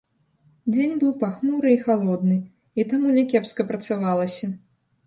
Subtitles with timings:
[0.75, 2.41] Дзень быў пахмуры і халодны,
[2.81, 4.53] і таму някепска працавалася.